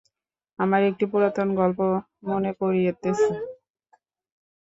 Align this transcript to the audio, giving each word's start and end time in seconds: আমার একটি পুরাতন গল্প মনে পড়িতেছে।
আমার 0.59 0.81
একটি 0.83 1.05
পুরাতন 1.11 1.47
গল্প 1.55 1.79
মনে 2.27 2.51
পড়িতেছে। 2.59 3.33